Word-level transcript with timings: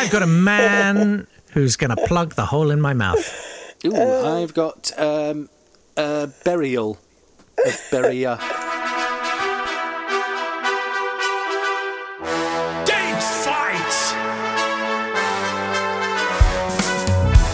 I've 0.00 0.10
got 0.10 0.22
a 0.22 0.26
man 0.26 1.26
who's 1.52 1.76
going 1.76 1.94
to 1.94 2.06
plug 2.06 2.34
the 2.34 2.46
hole 2.46 2.70
in 2.70 2.80
my 2.80 2.94
mouth. 2.94 3.76
Ooh, 3.84 3.94
I've 3.94 4.54
got 4.54 4.90
um, 4.98 5.50
a 5.94 6.28
burial 6.42 6.98
of 7.66 7.72
Beria. 7.90 8.38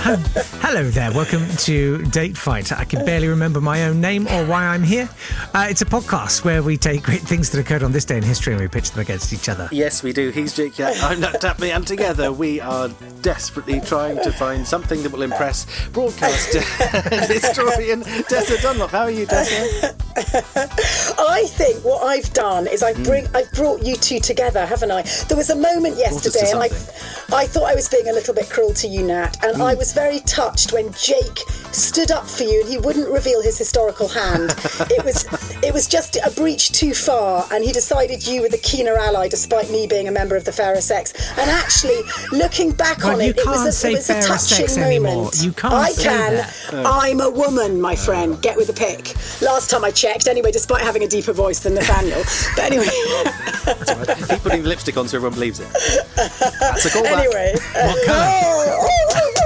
Hello 0.07 0.88
there. 0.88 1.11
Welcome 1.11 1.48
to 1.64 1.98
Date 1.98 2.36
Fight. 2.36 2.70
I 2.70 2.84
can 2.84 3.05
barely 3.05 3.27
remember 3.27 3.61
my 3.61 3.82
own 3.86 4.00
name 4.00 4.29
or 4.29 4.46
why 4.46 4.64
I'm 4.64 4.84
here. 4.84 5.09
Uh, 5.52 5.66
it's 5.68 5.82
a 5.82 5.84
podcast 5.84 6.45
where 6.45 6.62
we 6.62 6.77
take 6.77 7.02
great 7.02 7.23
things 7.23 7.50
that 7.50 7.59
occurred 7.59 7.82
on 7.82 7.91
this 7.91 8.05
day 8.05 8.16
in 8.16 8.23
history 8.23 8.52
and 8.52 8.62
we 8.62 8.69
pitch 8.69 8.92
them 8.92 9.00
against 9.00 9.32
each 9.32 9.48
other. 9.48 9.69
Yes, 9.73 10.05
we 10.05 10.12
do. 10.12 10.30
He's 10.30 10.55
Jake 10.55 10.79
Yapp, 10.79 10.95
I'm 11.02 11.20
Natt 11.20 11.41
Tapley, 11.41 11.73
and 11.73 11.84
together 11.84 12.30
we 12.30 12.61
are 12.61 12.88
desperately 13.23 13.80
trying 13.80 14.23
to 14.23 14.30
find 14.30 14.65
something 14.65 15.02
that 15.02 15.10
will 15.10 15.23
impress 15.23 15.66
broadcaster 15.88 16.62
and 17.10 17.24
historian 17.29 18.02
Tessa 18.02 18.62
Dunlop. 18.62 18.93
How 18.93 19.02
are 19.02 19.10
you, 19.10 19.27
Tessa? 19.27 19.96
I 21.18 21.46
think 21.48 21.84
what 21.84 22.04
I've 22.04 22.32
done 22.32 22.68
is 22.68 22.84
I've 22.84 23.02
bring 23.02 23.27
I've 23.34 23.51
brought 23.52 23.82
you 23.82 23.96
two 23.96 24.20
together, 24.20 24.65
haven't 24.65 24.93
I? 24.93 25.02
There 25.27 25.37
was 25.37 25.51
a 25.51 25.57
moment 25.57 25.96
yesterday, 25.96 26.52
and 26.52 26.62
I. 26.62 26.68
I 27.32 27.45
thought 27.46 27.65
I 27.65 27.74
was 27.74 27.88
being 27.88 28.09
a 28.09 28.12
little 28.12 28.32
bit 28.32 28.48
cruel 28.48 28.73
to 28.74 28.87
you, 28.87 29.02
Natt, 29.02 29.43
and 29.43 29.60
I 29.60 29.74
was 29.74 29.93
very 29.96 30.20
touched 30.20 30.74
when 30.74 30.92
Jake 30.92 31.38
stood 31.73 32.10
up 32.10 32.27
for 32.28 32.42
you 32.45 32.60
and 32.60 32.68
he 32.68 32.77
wouldn't 32.77 33.09
reveal 33.10 33.41
his 33.42 33.56
historical 33.56 34.09
hand. 34.09 34.50
it 34.92 35.02
was 35.04 35.24
it 35.64 35.73
was 35.73 35.88
just 35.88 36.16
a 36.23 36.30
breach 36.32 36.70
too 36.73 36.92
far, 36.92 37.46
and 37.50 37.64
he 37.64 37.73
decided 37.73 38.27
you 38.27 38.42
were 38.42 38.48
the 38.51 38.59
keener 38.59 38.95
ally, 38.98 39.27
despite 39.28 39.70
me 39.70 39.87
being 39.87 40.06
a 40.06 40.12
member 40.12 40.37
of 40.37 40.45
the 40.45 40.52
fairer 40.52 40.82
sex. 40.82 41.14
And 41.38 41.51
actually, 41.51 41.98
looking 42.30 42.73
back 42.73 42.98
Well, 42.98 43.14
on 43.14 43.20
you 43.20 43.30
it, 43.30 43.38
it 43.38 43.46
was 43.46 43.64
a, 43.66 43.73
say 43.73 43.92
it 43.92 43.96
was 43.96 44.10
a 44.10 44.20
touching 44.20 44.68
sex 44.68 44.77
moment. 44.77 44.87
anymore. 45.06 45.30
You 45.37 45.52
can't 45.52 45.73
I 45.74 45.92
can. 45.95 46.34
that. 46.34 46.54
Oh. 46.73 46.82
I'm 47.01 47.21
a 47.23 47.30
woman, 47.30 47.80
my 47.80 47.96
friend. 47.96 48.40
Get 48.43 48.56
with 48.59 48.66
the 48.66 48.74
pick. 48.74 49.15
Last 49.40 49.71
time 49.71 49.82
I 49.82 49.90
checked, 49.90 50.28
anyway, 50.28 50.52
despite 50.52 50.82
having 50.82 51.04
a 51.04 51.09
deeper 51.09 51.32
voice 51.32 51.60
than 51.60 51.74
Nathaniel. 51.74 52.23
But 52.54 52.65
anyway, 52.71 52.87
Keep 54.28 54.43
putting 54.43 54.62
the 54.62 54.68
lipstick 54.68 54.96
on 54.99 55.09
so 55.09 55.16
everyone 55.16 55.34
believes 55.34 55.59
it. 55.60 55.68
That's 56.15 56.84
a 56.84 56.90
callback. 56.90 57.18
anyway. 57.24 57.54
What 57.74 58.04
colour? 58.06 58.28
Oh, 58.28 58.88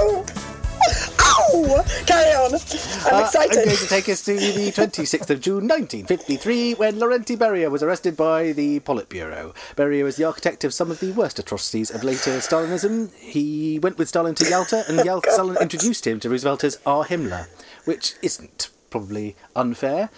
Carry 2.05 2.33
on. 2.35 2.53
I'm 2.53 2.55
Uh, 2.55 3.17
I'm 3.17 3.25
excited. 3.25 3.65
going 3.65 3.77
to 3.77 3.87
take 3.87 4.09
us 4.09 4.21
to 4.23 4.33
the 4.33 4.71
26th 4.71 5.29
of 5.29 5.39
June 5.41 5.67
1953 5.67 6.73
when 6.75 6.95
Lavrentiy 6.95 7.37
Beria 7.37 7.69
was 7.69 7.81
arrested 7.83 8.15
by 8.17 8.51
the 8.51 8.79
Politburo. 8.81 9.53
Beria 9.75 10.03
was 10.03 10.15
the 10.17 10.23
architect 10.23 10.63
of 10.63 10.73
some 10.73 10.91
of 10.91 10.99
the 10.99 11.11
worst 11.11 11.39
atrocities 11.39 11.89
of 11.91 12.03
later 12.03 12.37
Stalinism. 12.39 13.13
He 13.15 13.79
went 13.79 13.97
with 13.97 14.09
Stalin 14.09 14.35
to 14.35 14.49
Yalta 14.49 14.83
and 14.87 14.97
Yalta, 15.05 15.31
Stalin 15.31 15.57
introduced 15.61 16.05
him 16.07 16.19
to 16.19 16.29
Roosevelt 16.29 16.63
as 16.63 16.79
our 16.85 17.05
Himmler, 17.05 17.47
which 17.85 18.13
isn't 18.21 18.69
probably 18.89 19.35
unfair. 19.55 20.09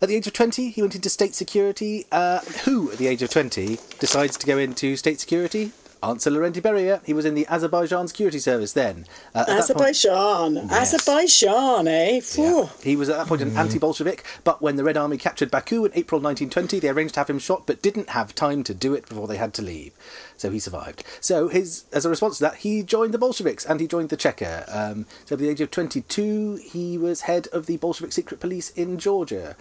At 0.00 0.08
the 0.08 0.16
age 0.16 0.26
of 0.26 0.32
20, 0.32 0.70
he 0.70 0.80
went 0.82 0.96
into 0.96 1.08
state 1.08 1.34
security. 1.34 2.06
Uh, 2.10 2.40
who, 2.64 2.90
at 2.90 2.98
the 2.98 3.06
age 3.06 3.22
of 3.22 3.30
20, 3.30 3.78
decides 4.00 4.36
to 4.38 4.46
go 4.46 4.58
into 4.58 4.96
state 4.96 5.20
security? 5.20 5.70
Answer 6.02 6.30
Lavrentiy 6.30 6.60
Beria. 6.60 7.04
He 7.04 7.12
was 7.12 7.24
in 7.24 7.34
the 7.34 7.46
Azerbaijan 7.48 8.08
Security 8.08 8.38
Service 8.40 8.72
then. 8.72 9.06
Uh, 9.34 9.40
at 9.40 9.46
that 9.46 9.76
point- 9.76 9.90
Azerbaijan. 9.90 10.70
Azerbaijan, 10.70 11.86
eh? 11.86 12.20
Phew. 12.20 12.68
He 12.82 12.96
was 12.96 13.08
at 13.08 13.18
that 13.18 13.26
point 13.28 13.42
an 13.42 13.56
anti 13.56 13.78
Bolshevik, 13.78 14.24
but 14.42 14.60
when 14.60 14.76
the 14.76 14.84
Red 14.84 14.96
Army 14.96 15.16
captured 15.16 15.50
Baku 15.50 15.84
in 15.84 15.92
April 15.94 16.20
1920, 16.20 16.80
they 16.80 16.88
arranged 16.88 17.14
to 17.14 17.20
have 17.20 17.30
him 17.30 17.38
shot, 17.38 17.66
but 17.66 17.82
didn't 17.82 18.10
have 18.10 18.34
time 18.34 18.64
to 18.64 18.74
do 18.74 18.94
it 18.94 19.08
before 19.08 19.28
they 19.28 19.36
had 19.36 19.54
to 19.54 19.62
leave. 19.62 19.92
So 20.36 20.50
he 20.50 20.58
survived. 20.58 21.04
So, 21.20 21.46
his 21.48 21.84
as 21.92 22.04
a 22.04 22.10
response 22.10 22.38
to 22.38 22.44
that, 22.44 22.56
he 22.56 22.82
joined 22.82 23.14
the 23.14 23.18
Bolsheviks 23.18 23.64
and 23.64 23.78
he 23.78 23.86
joined 23.86 24.08
the 24.08 24.16
Cheka. 24.16 24.64
Um, 24.74 25.06
so, 25.24 25.34
at 25.34 25.38
the 25.38 25.48
age 25.48 25.60
of 25.60 25.70
22, 25.70 26.56
he 26.64 26.98
was 26.98 27.22
head 27.22 27.46
of 27.52 27.66
the 27.66 27.76
Bolshevik 27.76 28.12
secret 28.12 28.40
police 28.40 28.70
in 28.70 28.98
Georgia. 28.98 29.56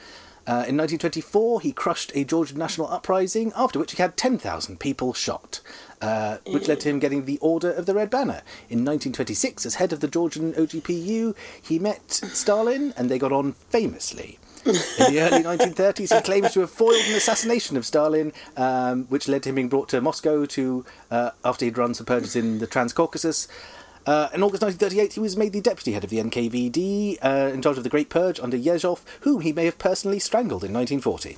Uh, 0.48 0.66
in 0.68 0.76
1924, 0.76 1.62
he 1.62 1.72
crushed 1.72 2.12
a 2.16 2.24
Georgian 2.24 2.58
national 2.58 2.88
uprising, 2.88 3.52
after 3.56 3.78
which 3.78 3.92
he 3.92 4.02
had 4.02 4.18
10,000 4.18 4.80
people 4.80 5.14
shot, 5.14 5.62
uh, 6.02 6.38
which 6.48 6.68
led 6.68 6.80
to 6.80 6.90
him 6.90 7.00
getting 7.00 7.26
the 7.26 7.38
Order 7.40 7.72
of 7.72 7.86
the 7.86 7.94
Red 7.94 8.10
Banner. 8.10 8.42
In 8.68 8.84
1926, 8.84 9.66
as 9.66 9.76
head 9.76 9.94
of 9.94 10.00
the 10.00 10.08
Georgian 10.08 10.54
OGPU, 10.54 11.36
he 11.62 11.78
met 11.78 12.12
Stalin 12.12 12.94
and 12.98 13.10
they 13.10 13.20
got 13.20 13.32
on 13.32 13.54
famously. 13.54 14.40
In 14.66 14.74
the 14.74 15.20
early 15.22 15.44
1930s, 15.44 16.16
he 16.16 16.22
claims 16.22 16.54
to 16.54 16.60
have 16.62 16.70
foiled 16.70 17.04
an 17.06 17.16
assassination 17.16 17.78
of 17.78 17.86
Stalin, 17.86 18.32
um, 18.58 19.06
which 19.06 19.28
led 19.28 19.44
to 19.44 19.50
him 19.50 19.56
being 19.56 19.70
brought 19.70 19.90
to 19.90 20.02
Moscow 20.02 20.46
to 20.46 20.86
uh, 21.10 21.32
after 21.44 21.66
he'd 21.66 21.78
run 21.78 21.94
some 21.94 22.06
purges 22.06 22.36
in 22.36 22.60
the 22.60 22.68
Transcaucasus. 22.68 23.48
Uh, 24.06 24.30
in 24.34 24.42
August 24.42 24.64
1938, 24.64 25.14
he 25.14 25.20
was 25.20 25.38
made 25.38 25.54
the 25.54 25.62
deputy 25.62 25.92
head 25.94 26.04
of 26.04 26.10
the 26.10 26.18
NKVD, 26.18 27.20
uh, 27.24 27.52
in 27.54 27.62
charge 27.62 27.78
of 27.78 27.84
the 27.84 27.90
Great 27.90 28.10
Purge 28.10 28.40
under 28.40 28.58
Yezhov, 28.58 29.02
whom 29.22 29.42
he 29.42 29.54
may 29.54 29.66
have 29.66 29.78
personally 29.78 30.20
strangled 30.20 30.64
in 30.64 30.74
1940. 30.74 31.38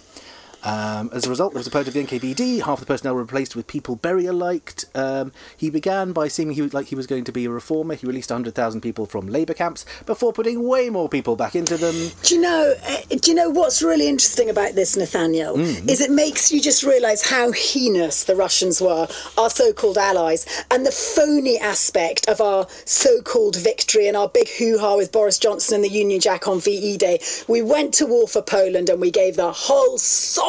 Um, 0.63 1.09
as 1.13 1.25
a 1.25 1.29
result, 1.29 1.53
there 1.53 1.59
was 1.59 1.67
a 1.67 1.71
purge 1.71 1.87
of 1.87 1.93
the 1.93 2.03
NKVD. 2.03 2.61
Half 2.63 2.79
the 2.79 2.85
personnel 2.85 3.15
were 3.15 3.21
replaced 3.21 3.55
with 3.55 3.67
people 3.67 3.97
Beria 3.97 4.37
liked. 4.37 4.85
Um, 4.95 5.31
he 5.57 5.69
began 5.69 6.13
by 6.13 6.27
seeming 6.27 6.55
he 6.55 6.61
was, 6.61 6.73
like 6.73 6.87
he 6.87 6.95
was 6.95 7.07
going 7.07 7.25
to 7.25 7.31
be 7.31 7.45
a 7.45 7.49
reformer. 7.49 7.95
He 7.95 8.07
released 8.07 8.29
100,000 8.29 8.81
people 8.81 9.05
from 9.05 9.27
labour 9.27 9.53
camps 9.53 9.85
before 10.05 10.33
putting 10.33 10.67
way 10.67 10.89
more 10.89 11.09
people 11.09 11.35
back 11.35 11.55
into 11.55 11.77
them. 11.77 11.95
Do 12.23 12.35
you 12.35 12.41
know? 12.41 12.73
Uh, 12.87 12.97
do 13.09 13.31
you 13.31 13.35
know 13.35 13.49
what's 13.49 13.81
really 13.81 14.07
interesting 14.07 14.49
about 14.49 14.75
this, 14.75 14.95
Nathaniel? 14.95 15.57
Mm. 15.57 15.89
Is 15.89 16.01
it 16.01 16.11
makes 16.11 16.51
you 16.51 16.61
just 16.61 16.83
realise 16.83 17.27
how 17.27 17.51
heinous 17.51 18.23
the 18.23 18.35
Russians 18.35 18.81
were, 18.81 19.07
our 19.37 19.49
so-called 19.49 19.97
allies, 19.97 20.45
and 20.71 20.85
the 20.85 20.91
phony 20.91 21.59
aspect 21.59 22.27
of 22.27 22.39
our 22.41 22.67
so-called 22.85 23.57
victory 23.57 24.07
and 24.07 24.15
our 24.15 24.29
big 24.29 24.47
hoo-ha 24.49 24.95
with 24.95 25.11
Boris 25.11 25.37
Johnson 25.37 25.75
and 25.75 25.83
the 25.83 25.89
Union 25.89 26.19
Jack 26.19 26.47
on 26.47 26.59
VE 26.59 26.97
Day. 26.97 27.19
We 27.47 27.61
went 27.61 27.93
to 27.95 28.05
war 28.05 28.27
for 28.27 28.41
Poland 28.41 28.89
and 28.89 29.01
we 29.01 29.11
gave 29.11 29.35
the 29.35 29.51
whole 29.51 29.97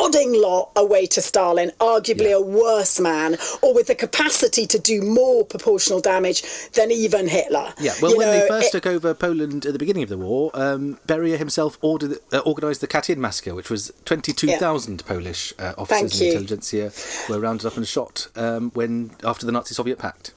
sodding 0.04 0.41
lot 0.41 0.70
away 0.76 1.06
to 1.06 1.22
Stalin, 1.22 1.70
arguably 1.81 2.32
a 2.32 2.41
worse 2.41 3.00
man, 3.00 3.37
or 3.62 3.75
with 3.75 3.87
the 3.87 3.94
capacity 3.94 4.66
to 4.66 4.78
do 4.78 5.03
more 5.03 5.44
proportional 5.44 6.00
damage 6.00 6.42
than 6.72 6.91
even 6.91 7.28
Hitler. 7.28 7.72
Yeah, 7.81 7.92
well, 8.03 8.12
You 8.12 8.19
when 8.19 8.26
know, 8.28 8.41
they 8.41 8.48
first 8.48 8.69
it- 8.69 8.72
took 8.72 8.87
over 8.87 9.14
Poland 9.14 9.66
at 9.66 9.72
the 9.72 9.78
beginning 9.78 10.03
of 10.03 10.09
the 10.09 10.19
war, 10.19 10.50
um, 10.54 10.98
Beria 11.06 11.38
himself 11.38 11.78
ordered, 11.81 12.19
uh, 12.32 12.41
organised 12.47 12.81
the 12.81 12.87
Katyn 12.88 13.16
massacre, 13.19 13.54
which 13.54 13.70
was 13.70 13.93
22,000 14.04 15.04
Polish 15.06 15.53
uh, 15.59 15.75
officers 15.78 16.10
Thank 16.12 16.12
and 16.14 16.22
intelligentsia 16.22 16.93
were 17.28 17.41
rounded 17.41 17.66
up 17.66 17.76
and 17.76 17.87
shot 17.87 18.28
um, 18.37 18.70
when 18.75 19.10
after 19.22 19.47
the 19.47 19.53
Nazi-Soviet 19.53 19.98
pact. 19.98 20.32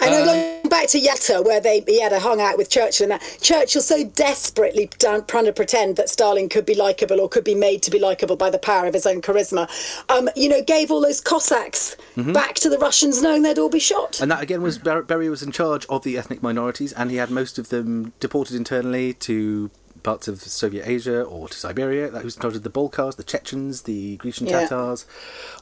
I 0.00 0.08
Uh, 0.08 0.10
know, 0.10 0.24
going 0.26 0.55
back 0.68 0.88
to 0.88 0.98
Yalta, 0.98 1.42
where 1.42 1.60
they 1.60 1.80
he 1.86 2.00
had 2.00 2.12
a 2.12 2.20
hung 2.20 2.40
out 2.40 2.56
with 2.58 2.70
Churchill, 2.70 3.04
and 3.04 3.12
that 3.12 3.38
Churchill 3.40 3.82
so 3.82 4.04
desperately 4.04 4.90
down, 4.98 5.24
trying 5.26 5.44
to 5.46 5.52
pretend 5.52 5.96
that 5.96 6.08
Stalin 6.08 6.48
could 6.48 6.66
be 6.66 6.74
likable 6.74 7.20
or 7.20 7.28
could 7.28 7.44
be 7.44 7.54
made 7.54 7.82
to 7.82 7.90
be 7.90 7.98
likable 7.98 8.36
by 8.36 8.50
the 8.50 8.58
power 8.58 8.86
of 8.86 8.94
his 8.94 9.06
own 9.06 9.20
charisma, 9.22 9.68
um, 10.08 10.28
you 10.36 10.48
know, 10.48 10.62
gave 10.62 10.90
all 10.90 11.00
those 11.00 11.20
Cossacks 11.20 11.96
Mm-hmm. 12.16 12.32
back 12.32 12.54
to 12.54 12.70
the 12.70 12.78
Russians, 12.78 13.20
knowing 13.20 13.42
they'd 13.42 13.58
all 13.58 13.68
be 13.68 13.78
shot. 13.78 14.22
And 14.22 14.30
that 14.30 14.42
again 14.42 14.62
was 14.62 14.78
Ber- 14.78 15.02
Beria 15.02 15.28
was 15.28 15.42
in 15.42 15.52
charge 15.52 15.84
of 15.90 16.02
the 16.02 16.16
ethnic 16.16 16.42
minorities, 16.42 16.94
and 16.94 17.10
he 17.10 17.18
had 17.18 17.30
most 17.30 17.58
of 17.58 17.68
them 17.68 18.14
deported 18.20 18.56
internally 18.56 19.12
to 19.12 19.70
parts 20.06 20.28
of 20.28 20.40
Soviet 20.40 20.88
Asia 20.88 21.22
or 21.22 21.48
to 21.48 21.58
Siberia. 21.58 22.08
That 22.08 22.22
was 22.22 22.36
in 22.36 22.62
the 22.62 22.70
Balkars, 22.70 23.16
the 23.16 23.24
Chechens, 23.24 23.82
the 23.82 24.16
Grecian 24.18 24.46
Yeah. 24.46 24.60
Tatars, 24.60 25.04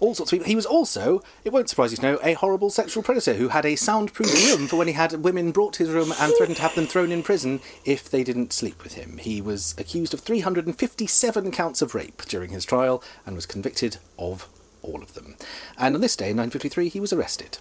all 0.01 0.15
sorts 0.15 0.31
of 0.31 0.37
people. 0.37 0.47
He 0.47 0.55
was 0.55 0.67
also, 0.67 1.23
it 1.45 1.53
won't 1.53 1.71
surprise 1.71 1.93
you 1.93 1.97
to 1.97 2.03
know, 2.03 2.19
a 2.23 2.35
horrible 2.35 2.69
sexual 2.69 3.03
predator 3.03 3.33
who 3.33 3.49
had 3.49 3.65
a 3.65 3.75
soundproof 3.75 4.35
room 4.51 4.69
for 4.69 4.77
when 4.77 4.87
he 4.87 4.93
had 4.93 5.25
women 5.25 5.51
brought 5.51 5.73
to 5.75 5.85
his 5.85 5.91
room 5.91 6.13
and 6.21 6.35
threatened 6.37 6.57
to 6.57 6.63
have 6.63 6.75
them 6.75 6.87
thrown 6.87 7.11
in 7.11 7.23
prison 7.23 7.61
if 7.87 8.11
they 8.11 8.23
didn't 8.23 8.53
sleep 8.53 8.85
with 8.85 8.93
him. 8.95 9.17
He 9.17 9.41
was 9.41 9.75
accused 9.79 10.13
of 10.13 10.21
357 10.21 11.51
counts 11.51 11.81
of 11.81 11.95
rape 11.95 12.21
during 12.29 12.51
his 12.51 12.67
trial 12.67 13.03
and 13.25 13.35
was 13.35 13.47
convicted 13.47 13.97
of 14.19 14.47
all 14.83 15.03
of 15.03 15.15
them. 15.15 15.37
And 15.79 15.95
on 15.95 16.03
this 16.03 16.17
day, 16.17 16.31
in 16.31 16.37
953, 16.37 16.91
he 16.91 17.01
was 17.01 17.15
arrested. 17.15 17.57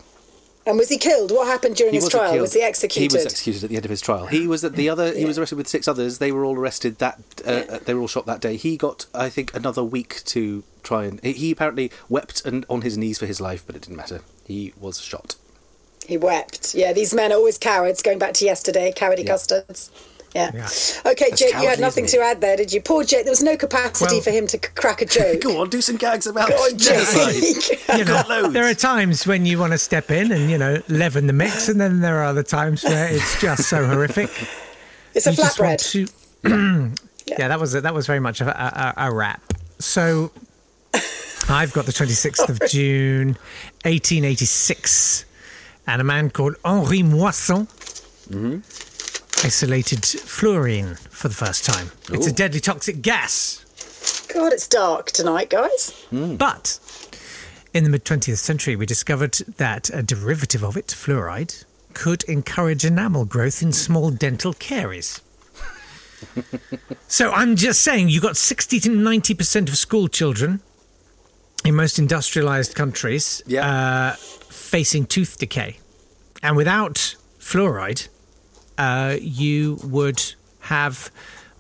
And 0.66 0.78
was 0.78 0.88
he 0.90 0.98
killed? 0.98 1.32
What 1.32 1.48
happened 1.48 1.76
during 1.76 1.94
his 1.94 2.08
trial? 2.08 2.30
killed. 2.32 2.42
Was 2.42 2.54
he 2.54 2.62
executed? 2.62 3.12
He 3.12 3.16
was 3.18 3.26
executed 3.26 3.64
at 3.66 3.70
the 3.70 3.76
end 3.76 3.86
of 3.86 3.92
his 3.92 4.00
trial. 4.02 4.28
He 4.28 4.48
was 4.48 4.64
at 4.64 4.76
the 4.76 4.88
other. 4.90 5.14
He 5.14 5.26
was 5.26 5.38
arrested 5.38 5.58
with 5.58 5.68
six 5.68 5.88
others. 5.88 6.20
They 6.20 6.32
were 6.32 6.46
all 6.46 6.58
arrested 6.58 7.00
that. 7.00 7.20
Uh, 7.46 7.64
uh, 7.70 7.80
They 7.84 7.94
were 7.94 8.02
all 8.02 8.08
shot 8.08 8.26
that 8.28 8.40
day. 8.40 8.56
He 8.56 8.78
got, 8.78 9.06
I 9.14 9.30
think, 9.30 9.54
another 9.56 9.84
week 9.84 10.24
to 10.26 10.64
try 10.82 11.04
and. 11.06 11.22
He 11.24 11.52
apparently 11.52 11.92
wept 12.08 12.46
and 12.46 12.66
on 12.70 12.82
his 12.82 12.98
knees 12.98 13.20
for 13.20 13.26
his 13.26 13.42
life, 13.42 13.64
but 13.66 13.76
it 13.76 13.82
didn't 13.82 13.98
matter. 13.98 14.22
He 14.48 14.74
was 14.80 15.02
shot. 15.02 15.36
He 16.08 16.18
wept. 16.18 16.74
Yeah, 16.76 16.94
these 16.94 17.14
men 17.14 17.32
are 17.32 17.36
always 17.36 17.58
cowards. 17.58 18.02
Going 18.02 18.20
back 18.20 18.34
to 18.36 18.46
yesterday, 18.46 18.94
cowardly 18.96 19.26
Yeah. 19.26 19.32
custards. 19.34 19.92
Yeah. 20.34 20.50
Yeah. 20.54 20.68
Okay, 21.12 21.30
That's 21.30 21.40
Jake, 21.40 21.54
you 21.54 21.68
had 21.68 21.80
nothing 21.80 22.08
to 22.08 22.18
add 22.20 22.42
there, 22.42 22.58
did 22.58 22.74
you? 22.74 22.82
Poor 22.82 23.04
Jake. 23.04 23.26
There 23.26 23.32
was 23.32 23.44
no 23.44 23.56
capacity 23.56 24.16
Well- 24.16 24.22
for 24.22 24.32
him 24.32 24.48
to 24.48 24.58
c- 24.58 24.70
crack 24.76 25.02
a 25.02 25.06
joke. 25.06 25.42
Go 25.44 25.62
on, 25.62 25.70
do 25.70 25.80
some 25.82 25.96
gags 25.96 26.26
about 26.26 26.50
Go 26.50 26.56
on. 26.56 26.78
Jake. 26.78 27.80
You 27.98 28.06
know, 28.06 28.50
there 28.50 28.66
are 28.68 28.74
times 28.74 29.28
when 29.28 29.46
you 29.46 29.60
want 29.60 29.74
to 29.74 29.78
step 29.78 30.10
in 30.10 30.32
and 30.32 30.50
you 30.50 30.58
know 30.58 30.82
leaven 30.90 31.28
the 31.28 31.34
mix, 31.34 31.70
and 31.70 31.80
then 31.80 32.00
there 32.02 32.18
are 32.20 32.24
other 32.24 32.42
times 32.42 32.84
where 32.84 33.08
it's 33.14 33.40
just 33.40 33.70
so 33.70 33.86
horrific. 33.86 34.32
it's 35.14 35.28
a 35.28 35.32
you 35.32 35.36
just 35.38 35.60
want 35.60 35.80
flatbread. 35.80 36.10
to. 36.42 36.96
yeah, 37.38 37.48
that 37.50 37.60
was 37.60 37.76
a, 37.76 37.82
that 37.82 37.94
was 37.94 38.08
very 38.08 38.20
much 38.20 38.42
a, 38.42 38.48
a, 38.50 38.94
a 39.10 39.14
rap. 39.14 39.42
So, 39.78 40.32
I've 41.50 41.72
got 41.74 41.86
the 41.86 41.94
twenty 41.94 42.14
sixth 42.14 42.50
of 42.50 42.60
June, 42.68 43.38
eighteen 43.86 44.26
eighty 44.26 44.46
six. 44.46 45.26
and 45.86 46.02
a 46.02 46.04
man 46.04 46.32
called 46.32 46.56
Henri 46.66 47.00
Moissan 47.04 47.68
mm-hmm. 48.30 48.58
Isolated 49.44 50.06
fluorine 50.06 50.96
for 50.96 51.28
the 51.28 51.34
first 51.34 51.66
time. 51.66 51.92
It's 52.12 52.28
a 52.28 52.32
deadly 52.32 52.60
toxic 52.60 53.02
gas. 53.02 53.60
God, 54.34 54.54
it's 54.54 54.68
dark 54.68 55.12
tonight, 55.12 55.50
guys. 55.50 56.06
But 56.12 56.80
in 57.74 57.84
the 57.84 57.90
mid 57.90 58.06
20th 58.06 58.38
century, 58.38 58.76
we 58.76 58.86
discovered 58.86 59.34
that 59.58 59.90
a 59.94 60.02
derivative 60.02 60.64
of 60.64 60.78
it, 60.78 60.88
fluoride, 60.88 61.66
could 61.94 62.24
encourage 62.24 62.86
enamel 62.86 63.26
growth 63.26 63.62
in 63.62 63.72
small 63.72 64.12
dental 64.12 64.54
caries. 64.54 65.22
so 67.08 67.32
I'm 67.32 67.56
just 67.56 67.82
saying, 67.82 68.10
you've 68.10 68.24
got 68.24 68.38
60 68.38 68.80
to 68.82 68.90
90% 68.90 69.68
of 69.68 69.78
school 69.78 70.08
children 70.08 70.62
in 71.66 71.76
most 71.76 72.00
industrialized 72.00 72.76
countries 72.76 73.42
Yeah. 73.46 73.68
uh, 73.68 74.16
facing 74.16 75.06
tooth 75.06 75.38
decay. 75.38 75.80
And 76.42 76.56
without 76.56 77.16
fluoride, 77.40 78.08
uh, 78.78 79.18
you 79.20 79.80
would 79.84 80.22
have 80.62 81.12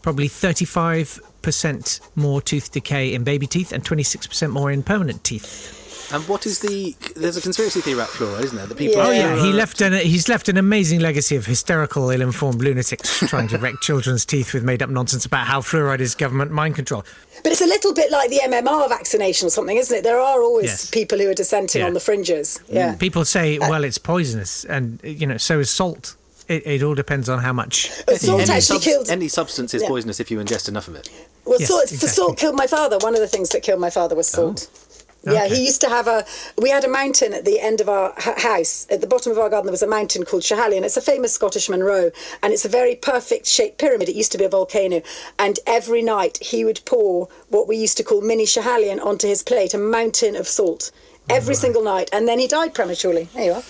probably 0.01 0.27
35% 0.29 1.99
more 2.15 2.41
tooth 2.41 2.71
decay 2.71 3.13
in 3.13 3.23
baby 3.23 3.47
teeth 3.47 3.71
and 3.71 3.83
26% 3.83 4.49
more 4.51 4.71
in 4.71 4.83
permanent 4.83 5.23
teeth. 5.23 5.79
And 6.13 6.27
what 6.27 6.45
is 6.45 6.59
the? 6.59 6.95
There's 7.15 7.37
a 7.37 7.41
conspiracy 7.41 7.81
theory 7.81 7.97
about 7.97 8.09
fluoride, 8.09 8.43
isn't 8.43 8.57
there? 8.57 8.67
That 8.67 8.77
people. 8.77 8.97
Yeah. 8.97 9.07
Oh 9.07 9.11
yeah, 9.11 9.35
he 9.41 9.51
left 9.53 9.81
an 9.81 9.93
he's 9.93 10.27
left 10.29 10.47
an 10.47 10.57
amazing 10.57 10.99
legacy 10.99 11.35
of 11.37 11.45
hysterical, 11.45 12.09
ill-informed 12.11 12.61
lunatics 12.61 13.19
trying 13.29 13.47
to 13.47 13.57
wreck 13.57 13.75
children's 13.81 14.23
teeth 14.25 14.53
with 14.53 14.63
made-up 14.63 14.89
nonsense 14.91 15.25
about 15.25 15.47
how 15.47 15.61
fluoride 15.61 16.01
is 16.01 16.13
government 16.13 16.51
mind 16.51 16.75
control. 16.75 17.03
But 17.41 17.53
it's 17.53 17.61
a 17.61 17.65
little 17.65 17.93
bit 17.95 18.11
like 18.11 18.29
the 18.29 18.41
MMR 18.43 18.89
vaccination 18.89 19.47
or 19.47 19.49
something, 19.49 19.77
isn't 19.77 19.97
it? 19.97 20.03
There 20.03 20.19
are 20.19 20.41
always 20.43 20.65
Yes. 20.65 20.89
people 20.91 21.17
who 21.17 21.29
are 21.29 21.33
dissenting 21.33 21.79
Yeah. 21.81 21.87
on 21.87 21.93
the 21.93 21.99
fringes. 22.01 22.59
Yeah. 22.69 22.95
People 22.95 23.25
say, 23.25 23.57
well, 23.57 23.83
it's 23.83 23.97
poisonous, 23.97 24.65
and 24.65 24.99
you 25.03 25.25
know, 25.25 25.37
so 25.37 25.59
is 25.59 25.71
salt. 25.71 26.15
It, 26.47 26.65
it 26.67 26.83
all 26.83 26.95
depends 26.95 27.29
on 27.29 27.39
how 27.39 27.53
much. 27.53 27.89
But 28.05 28.19
salt 28.19 28.41
any, 28.41 28.49
actually 28.51 28.61
subs- 28.61 28.83
killed. 28.85 29.09
any 29.09 29.27
substance 29.29 29.73
is 29.73 29.81
Yeah. 29.81 29.87
poisonous 29.87 30.19
if 30.19 30.29
you 30.29 30.39
ingest 30.39 30.67
enough 30.67 30.87
of 30.87 30.95
it. 30.95 31.09
Well, 31.45 31.57
Yes, 31.59 31.69
salt, 31.69 31.87
the 31.87 31.93
exactly. 31.95 32.09
salt 32.09 32.37
killed 32.37 32.55
my 32.55 32.67
father. 32.67 32.97
One 32.99 33.13
of 33.15 33.21
the 33.21 33.27
things 33.27 33.49
that 33.49 33.63
killed 33.63 33.79
my 33.79 33.89
father 33.89 34.15
was 34.15 34.27
salt. 34.27 34.67
Oh. 34.69 34.79
Yeah, 35.25 35.45
Okay. 35.45 35.55
he 35.55 35.65
used 35.65 35.79
to 35.79 35.87
have 35.87 36.07
a. 36.09 36.25
We 36.57 36.69
had 36.69 36.83
a 36.83 36.89
mountain 36.89 37.33
at 37.33 37.45
the 37.45 37.57
end 37.61 37.79
of 37.79 37.87
our 37.87 38.13
h- 38.17 38.41
house. 38.43 38.85
At 38.89 38.99
the 38.99 39.07
bottom 39.07 39.31
of 39.31 39.37
our 39.39 39.49
garden, 39.49 39.67
there 39.67 39.71
was 39.71 39.81
a 39.81 39.87
mountain 39.87 40.25
called 40.25 40.43
Schiehallion. 40.43 40.83
It's 40.83 40.97
a 40.97 41.01
famous 41.01 41.31
Scottish 41.31 41.69
Munro, 41.69 42.11
and 42.41 42.51
it's 42.51 42.65
a 42.65 42.69
very 42.69 42.95
perfect 42.95 43.45
shaped 43.47 43.77
pyramid. 43.77 44.09
It 44.09 44.15
used 44.15 44.33
to 44.33 44.37
be 44.37 44.43
a 44.43 44.49
volcano, 44.49 45.01
and 45.39 45.61
every 45.65 46.01
night 46.01 46.39
he 46.41 46.65
would 46.65 46.81
pour 46.83 47.29
what 47.47 47.69
we 47.69 47.77
used 47.77 47.95
to 47.97 48.03
call 48.03 48.19
mini 48.19 48.45
Schiehallion 48.45 48.99
onto 49.01 49.25
his 49.29 49.43
plate, 49.43 49.73
a 49.73 49.77
mountain 49.77 50.35
of 50.35 50.45
salt, 50.45 50.91
every 51.29 51.55
single 51.55 51.83
night, 51.85 52.09
and 52.11 52.27
then 52.27 52.37
he 52.37 52.45
died 52.47 52.73
prematurely. 52.73 53.29
There 53.33 53.45
you 53.45 53.51
are. 53.53 53.63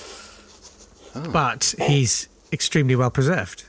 Oh. 1.16 1.30
But 1.32 1.76
he's 1.78 2.28
extremely 2.54 2.96
well 2.96 3.12
preserved. 3.12 3.64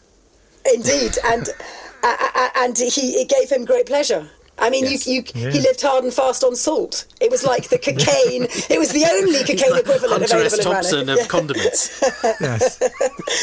Indeed, 0.75 1.19
and 1.25 1.49
uh, 2.03 2.17
uh, 2.37 2.49
and 2.57 2.77
he 2.79 3.13
it 3.23 3.29
gave 3.29 3.51
him 3.51 3.65
great 3.65 3.87
pleasure. 3.87 4.29
I 4.57 4.71
mean, 4.71 4.85
Yes. 4.85 5.05
you, 5.09 5.15
you 5.15 5.25
Yeah. 5.35 5.51
he 5.51 5.61
lived 5.61 5.83
hard 5.83 6.05
and 6.05 6.15
fast 6.15 6.45
on 6.45 6.55
salt. 6.55 7.07
It 7.21 7.29
was 7.29 7.43
like 7.45 7.71
the 7.71 7.77
cocaine. 7.79 8.45
it 8.71 8.79
was 8.79 8.93
the 8.93 9.05
only 9.05 9.41
cocaine 9.41 9.77
equivalent 9.77 10.31
Hunter 10.31 10.37
S. 10.37 10.53
available 10.53 10.59
in 10.59 10.75
Thompson 10.75 11.07
Rannoch. 11.09 11.23
of 11.23 11.29
condiments. 11.29 12.01
Yes, 12.41 12.79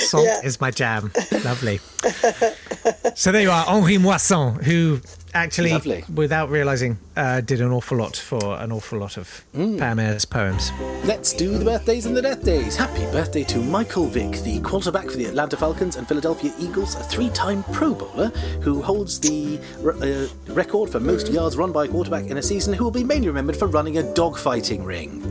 salt 0.10 0.26
Yeah. 0.26 0.40
is 0.46 0.62
my 0.62 0.72
jam. 0.72 1.12
Lovely. 1.44 1.82
So 3.16 3.32
there 3.34 3.42
you 3.42 3.52
are, 3.52 3.66
Henri 3.66 3.98
Moissan, 3.98 4.64
who 4.64 5.02
actually, 5.34 5.72
Lovely. 5.72 6.04
without 6.14 6.50
realizing, 6.50 6.98
uh, 7.16 7.42
did 7.42 7.62
an 7.62 7.72
awful 7.72 7.98
lot 7.98 8.16
for 8.16 8.58
an 8.60 8.72
awful 8.72 9.00
lot 9.00 9.18
of 9.18 9.44
Pam 9.54 10.00
Ayres 10.00 10.26
poems. 10.26 10.72
Let's 11.04 11.34
do 11.34 11.58
the 11.58 11.66
birthdays 11.66 12.06
and 12.06 12.16
the 12.16 12.22
death 12.22 12.44
days. 12.44 12.76
Happy 12.76 13.04
birthday 13.12 13.44
to 13.46 13.60
Michael 13.60 14.08
Vick, 14.08 14.32
the 14.44 14.60
quarterback 14.62 15.06
for 15.10 15.18
the 15.18 15.26
Atlanta 15.26 15.58
Falcons 15.58 15.96
and 15.96 16.08
Philadelphia 16.08 16.54
Eagles, 16.60 16.96
a 16.96 17.04
three-time 17.04 17.64
Pro 17.72 17.94
Bowler 17.94 18.30
who 18.62 18.82
holds 18.82 19.20
the 19.20 19.60
uh, 19.86 20.54
record 20.54 20.90
for 20.90 21.00
most 21.00 21.30
yards 21.32 21.56
run 21.58 21.72
by 21.72 21.86
a 21.86 21.88
quarterback 21.88 22.26
in 22.26 22.38
a 22.38 22.42
season, 22.44 22.74
who 22.74 22.84
will 22.84 22.92
be 22.92 23.04
mainly 23.04 23.28
remembered 23.28 23.56
for 23.58 23.68
running 23.68 23.98
a 23.98 24.04
dogfighting 24.04 24.86
ring. 24.86 25.22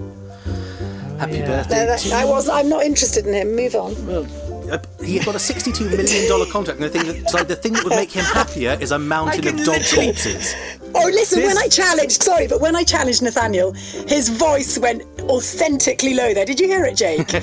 Happy 1.18 1.38
yeah. 1.38 1.46
birthday 1.46 1.76
No, 1.80 1.86
that- 1.86 1.98
to 2.00 2.14
I 2.14 2.24
was. 2.24 2.48
I'm 2.48 2.68
not 2.68 2.82
interested 2.82 3.26
in 3.26 3.34
him. 3.34 3.54
Move 3.54 3.74
on. 3.74 4.06
Well, 4.06 4.24
Uh, 4.70 4.78
he 5.04 5.18
got 5.18 5.34
a 5.34 5.38
$62 5.38 5.90
million 5.90 6.50
contract, 6.52 6.80
and 6.80 6.84
the 6.84 6.90
thing, 6.90 7.06
that, 7.22 7.34
like 7.34 7.48
the 7.48 7.56
thing 7.56 7.72
that 7.72 7.82
would 7.84 7.90
make 7.96 8.10
him 8.12 8.24
happier 8.24 8.76
is 8.80 8.92
a 8.92 8.98
mountain 8.98 9.46
of 9.48 9.56
dog 9.56 9.66
literally- 9.66 10.06
corpses. 10.06 10.54
Oh, 10.92 11.06
listen. 11.12 11.42
When 11.44 11.56
I 11.56 11.68
challenged, 11.68 12.20
sorry, 12.22 12.48
but 12.48 12.60
when 12.60 12.74
I 12.74 12.82
challenged 12.82 13.22
Nathaniel, 13.22 13.72
his 13.72 14.28
voice 14.28 14.76
went 14.76 15.02
authentically 15.22 16.14
low. 16.14 16.34
There, 16.34 16.44
did 16.44 16.58
you 16.58 16.66
hear 16.66 16.84
it, 16.84 16.96
Jake? 16.96 17.30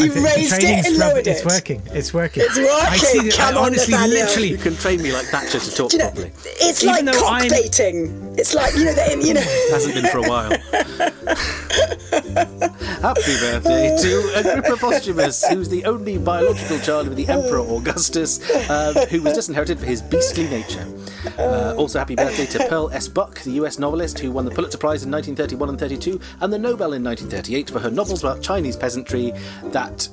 He 0.00 0.08
raised 0.08 0.54
it 0.62 0.86
and 0.86 0.96
rub- 0.98 1.12
lowered 1.12 1.26
It's 1.26 1.40
it. 1.40 1.46
working. 1.46 1.82
It's 1.86 2.14
working. 2.14 2.42
It's 2.46 2.56
working. 2.56 2.70
I 2.70 2.96
see 2.96 3.28
that. 3.28 3.34
Come 3.36 3.54
I 3.54 3.58
on, 3.60 3.66
honestly, 3.66 3.92
Nathaniel. 3.94 4.44
You 4.50 4.56
can 4.56 4.74
train 4.76 5.02
me 5.02 5.12
like 5.12 5.26
Thatcher 5.26 5.60
to 5.60 5.70
talk 5.74 5.92
you 5.92 5.98
know, 5.98 6.06
properly. 6.06 6.32
it's 6.44 6.82
Even 6.82 6.94
like 7.06 7.14
though 7.14 7.20
cock 7.20 7.32
I'm- 7.42 7.48
baiting. 7.50 8.29
It's 8.40 8.54
like 8.54 8.74
you 8.74 8.86
know, 8.86 8.94
the, 8.94 9.26
you 9.26 9.34
know. 9.34 9.40
Hasn't 9.70 9.94
been 9.94 10.06
for 10.06 10.18
a 10.18 10.22
while. 10.22 10.48
Happy 13.02 13.36
birthday 13.38 13.94
to 14.00 14.32
Agrippa 14.34 14.78
Posthumus, 14.78 15.46
who's 15.48 15.68
the 15.68 15.84
only 15.84 16.16
biological 16.16 16.78
child 16.78 17.06
of 17.06 17.16
the 17.16 17.28
Emperor 17.28 17.60
Augustus, 17.60 18.40
um, 18.70 18.94
who 19.10 19.20
was 19.20 19.34
disinherited 19.34 19.78
for 19.78 19.84
his 19.84 20.00
beastly 20.00 20.48
nature. 20.48 20.86
Uh, 21.38 21.74
also, 21.76 21.98
happy 21.98 22.16
birthday 22.16 22.46
to 22.46 22.66
Pearl 22.66 22.88
S. 22.92 23.08
Buck, 23.08 23.40
the 23.40 23.50
US 23.62 23.78
novelist 23.78 24.18
who 24.18 24.32
won 24.32 24.46
the 24.46 24.50
Pulitzer 24.50 24.78
Prize 24.78 25.02
in 25.02 25.10
1931 25.10 25.68
and 25.68 25.78
32, 25.78 26.18
and 26.40 26.50
the 26.50 26.58
Nobel 26.58 26.94
in 26.94 27.04
1938 27.04 27.68
for 27.68 27.78
her 27.78 27.90
novels 27.90 28.24
about 28.24 28.40
Chinese 28.40 28.74
peasantry 28.74 29.32
that 29.64 30.08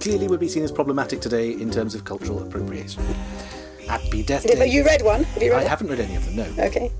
clearly 0.00 0.28
would 0.28 0.40
be 0.40 0.48
seen 0.48 0.64
as 0.64 0.70
problematic 0.70 1.22
today 1.22 1.52
in 1.52 1.70
terms 1.70 1.94
of 1.94 2.04
cultural 2.04 2.42
appropriation. 2.42 3.02
Happy 3.88 4.22
Death 4.22 4.48
Have 4.50 4.68
you 4.68 4.84
read 4.84 5.02
one? 5.02 5.24
Have 5.24 5.42
you 5.42 5.50
read 5.50 5.56
I 5.56 5.62
one? 5.62 5.70
haven't 5.70 5.88
read 5.88 6.00
any 6.00 6.16
of 6.16 6.26
them, 6.26 6.36
no. 6.36 6.64
Okay. 6.64 6.90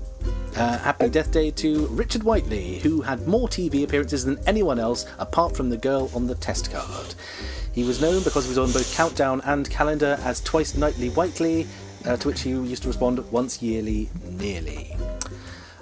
Uh, 0.55 0.77
happy 0.79 1.09
Death 1.09 1.31
Day 1.31 1.51
to 1.51 1.87
Richard 1.87 2.23
Whiteley, 2.23 2.79
who 2.79 3.01
had 3.01 3.27
more 3.27 3.47
TV 3.49 3.83
appearances 3.83 4.23
than 4.23 4.39
anyone 4.47 4.79
else 4.79 5.05
apart 5.19 5.55
from 5.55 5.69
the 5.69 5.75
girl 5.77 6.09
on 6.15 6.27
the 6.27 6.35
test 6.35 6.71
card. 6.71 7.13
He 7.73 7.83
was 7.83 7.99
known 7.99 8.23
because 8.23 8.45
he 8.45 8.49
was 8.49 8.57
on 8.57 8.71
both 8.71 8.95
Countdown 8.95 9.41
and 9.43 9.69
Calendar 9.69 10.17
as 10.23 10.39
Twice 10.41 10.77
Nightly 10.77 11.09
Whiteley, 11.09 11.67
uh, 12.05 12.15
to 12.17 12.27
which 12.29 12.41
he 12.41 12.51
used 12.51 12.83
to 12.83 12.87
respond 12.87 13.19
once 13.31 13.61
yearly, 13.61 14.09
nearly. 14.31 14.95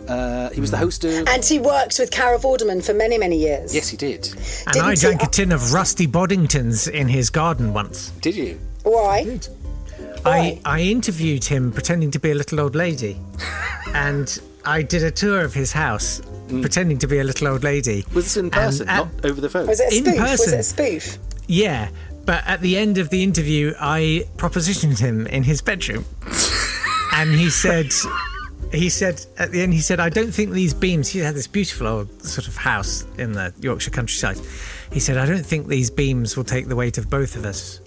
Uh, 0.07 0.49
he 0.49 0.59
was 0.59 0.71
the 0.71 0.77
host 0.77 1.03
of. 1.05 1.27
And 1.27 1.45
he 1.45 1.59
worked 1.59 1.99
with 1.99 2.09
Carol 2.09 2.39
Vorderman 2.39 2.83
for 2.83 2.95
many, 2.95 3.19
many 3.19 3.37
years. 3.37 3.75
Yes, 3.75 3.89
he 3.89 3.95
did. 3.95 4.25
And 4.65 4.73
Didn't 4.73 4.85
I 4.87 4.89
he- 4.91 4.97
drank 4.97 5.21
a 5.21 5.27
tin 5.27 5.51
of 5.51 5.71
rusty 5.71 6.07
Boddingtons 6.07 6.89
in 6.89 7.07
his 7.07 7.29
garden 7.29 7.73
once. 7.73 8.09
Did 8.21 8.35
you? 8.35 8.59
Why? 8.81 9.39
I, 10.25 10.59
I 10.65 10.81
interviewed 10.81 11.43
him 11.45 11.71
pretending 11.71 12.09
to 12.11 12.19
be 12.19 12.31
a 12.31 12.35
little 12.35 12.59
old 12.59 12.75
lady. 12.75 13.17
and 13.93 14.39
I 14.65 14.81
did 14.81 15.03
a 15.03 15.11
tour 15.11 15.41
of 15.41 15.53
his 15.53 15.71
house 15.71 16.21
mm. 16.47 16.61
pretending 16.61 16.97
to 16.99 17.07
be 17.07 17.19
a 17.19 17.23
little 17.23 17.47
old 17.47 17.63
lady. 17.63 18.05
Was 18.13 18.25
this 18.25 18.37
in 18.37 18.45
And 18.45 18.53
person, 18.53 18.87
not 18.87 19.09
over 19.25 19.41
the 19.41 19.49
phone? 19.49 19.67
Was 19.67 19.79
it 19.79 19.93
a 19.93 19.97
In 19.97 20.05
spoof? 20.05 20.19
Was 20.19 20.53
it 20.53 20.59
a 20.59 20.63
spoof? 20.63 21.17
Yeah, 21.47 21.89
but 22.25 22.43
at 22.47 22.61
the 22.61 22.77
end 22.77 22.97
of 22.97 23.09
the 23.09 23.21
interview, 23.23 23.73
I 23.79 24.25
propositioned 24.37 24.99
him 24.99 25.27
in 25.27 25.43
his 25.43 25.61
bedroom. 25.61 26.05
and 27.13 27.31
he 27.31 27.49
said, 27.49 27.91
he 28.71 28.89
said, 28.89 29.25
at 29.37 29.51
the 29.51 29.61
end, 29.61 29.73
he 29.73 29.81
said, 29.81 29.99
I 29.99 30.09
don't 30.09 30.31
think 30.31 30.51
these 30.51 30.73
beams, 30.73 31.09
he 31.09 31.19
had 31.19 31.35
this 31.35 31.47
beautiful 31.47 31.87
old 31.87 32.23
sort 32.23 32.47
of 32.47 32.55
house 32.55 33.05
in 33.17 33.33
the 33.33 33.53
Yorkshire 33.59 33.91
countryside. 33.91 34.39
He 34.91 34.99
said, 34.99 35.17
I 35.17 35.25
don't 35.25 35.45
think 35.45 35.67
these 35.67 35.89
beams 35.89 36.37
will 36.37 36.43
take 36.43 36.67
the 36.67 36.75
weight 36.75 36.97
of 36.97 37.09
both 37.09 37.35
of 37.35 37.45
us. 37.45 37.81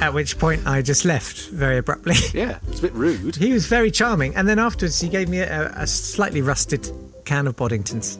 At 0.00 0.12
which 0.12 0.38
point 0.38 0.66
I 0.66 0.82
just 0.82 1.04
left 1.04 1.48
very 1.48 1.78
abruptly. 1.78 2.14
Yeah, 2.34 2.58
it's 2.68 2.80
a 2.80 2.82
bit 2.82 2.92
rude. 2.94 3.36
He 3.36 3.52
was 3.52 3.66
very 3.66 3.90
charming, 3.90 4.34
and 4.36 4.48
then 4.48 4.58
afterwards 4.58 5.00
he 5.00 5.08
gave 5.08 5.28
me 5.28 5.38
a, 5.38 5.68
a 5.76 5.86
slightly 5.86 6.42
rusted 6.42 6.90
can 7.24 7.46
of 7.46 7.56
Boddingtons. 7.56 8.18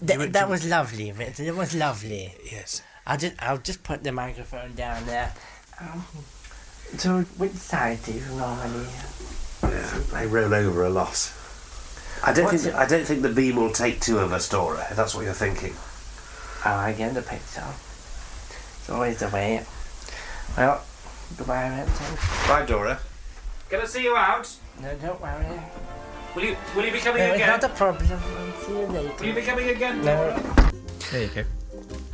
That, 0.00 0.32
that 0.32 0.48
was 0.48 0.64
lovely, 0.66 1.10
Victor. 1.10 1.42
It 1.42 1.54
was 1.56 1.74
lovely. 1.74 2.32
Yes. 2.50 2.82
I'll 3.06 3.18
just 3.18 3.34
I'll 3.40 3.58
just 3.58 3.82
put 3.82 4.02
the 4.04 4.12
microphone 4.12 4.74
down 4.74 5.04
there. 5.06 5.32
Um, 5.80 6.04
so 6.96 7.20
which 7.36 7.52
side 7.52 7.98
do 8.04 8.12
you 8.12 8.20
normally? 8.36 8.86
Yeah, 9.62 10.00
they 10.12 10.26
roll 10.26 10.54
over 10.54 10.84
a 10.84 10.90
lot. 10.90 11.32
I 12.24 12.32
don't 12.32 12.44
What's 12.46 12.62
think 12.64 12.74
it- 12.74 12.78
I 12.78 12.86
don't 12.86 13.04
think 13.04 13.22
the 13.22 13.28
beam 13.32 13.56
will 13.56 13.72
take 13.72 14.00
two 14.00 14.18
of 14.18 14.32
us, 14.32 14.48
Dora. 14.48 14.86
If 14.90 14.96
that's 14.96 15.14
what 15.14 15.24
you're 15.24 15.34
thinking. 15.34 15.74
Oh, 16.64 16.70
I 16.74 16.92
get 16.92 17.14
the 17.14 17.22
picture. 17.22 17.64
It's 18.80 18.90
always 18.90 19.18
the 19.20 19.28
way. 19.28 19.64
Well, 20.56 20.82
goodbye, 21.36 21.84
Victor. 21.84 22.48
Bye, 22.48 22.66
Dora. 22.66 22.98
Can 23.70 23.80
I 23.80 23.84
see 23.84 24.02
you 24.02 24.16
out? 24.16 24.48
No, 24.80 24.94
don't 24.96 25.20
worry. 25.20 25.60
Will 26.34 26.44
you 26.44 26.56
will 26.74 26.84
you 26.84 26.92
be 26.92 26.98
coming 27.00 27.20
No, 27.22 27.26
it's 27.28 27.34
again? 27.36 27.48
not 27.48 27.64
a 27.64 27.68
problem. 27.70 28.06
I'll 28.10 28.52
see 28.62 28.72
you 28.72 28.86
later. 28.86 29.14
Will 29.18 29.26
you 29.26 29.34
be 29.34 29.42
coming 29.42 29.68
again? 29.68 30.04
No. 30.04 30.38
There 31.10 31.22
you 31.22 31.28
go. 31.28 31.44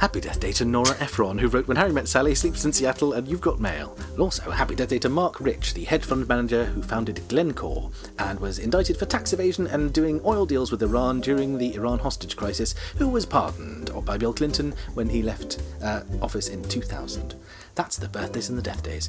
Happy 0.04 0.20
Death 0.20 0.38
Day 0.38 0.52
to 0.52 0.66
Nora 0.66 0.94
Ephron, 1.00 1.38
who 1.38 1.48
wrote 1.48 1.66
When 1.66 1.78
Harry 1.78 1.90
Met 1.90 2.06
Sally, 2.08 2.34
Sleeps 2.34 2.66
in 2.66 2.74
Seattle, 2.74 3.14
and 3.14 3.26
You've 3.26 3.40
Got 3.40 3.58
Mail. 3.58 3.96
And 4.12 4.20
also, 4.20 4.50
Happy 4.50 4.74
Death 4.74 4.90
Day 4.90 4.98
to 4.98 5.08
Marc 5.08 5.40
Rich, 5.40 5.72
the 5.72 5.84
hedge 5.84 6.04
fund 6.04 6.28
manager 6.28 6.66
who 6.66 6.82
founded 6.82 7.26
Glencore 7.26 7.90
and 8.18 8.38
was 8.38 8.58
indicted 8.58 8.98
for 8.98 9.06
tax 9.06 9.32
evasion 9.32 9.66
and 9.66 9.94
doing 9.94 10.20
oil 10.26 10.44
deals 10.44 10.70
with 10.70 10.82
Iran 10.82 11.22
during 11.22 11.56
the 11.56 11.74
Iran 11.74 12.00
hostage 12.00 12.36
crisis, 12.36 12.74
who 12.98 13.08
was 13.08 13.24
pardoned 13.24 13.92
by 14.04 14.18
Bill 14.18 14.34
Clinton 14.34 14.74
when 14.92 15.08
he 15.08 15.22
left 15.22 15.62
uh, 15.82 16.02
office 16.20 16.48
in 16.48 16.62
2000. 16.64 17.34
That's 17.74 17.96
the 17.96 18.08
birthdays 18.08 18.50
and 18.50 18.58
the 18.58 18.62
death 18.62 18.82
days. 18.82 19.08